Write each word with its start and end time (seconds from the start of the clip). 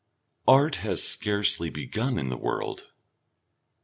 Art 0.47 0.77
has 0.77 1.03
scarcely 1.03 1.69
begun 1.69 2.17
in 2.17 2.29
the 2.29 2.35
world. 2.37 2.85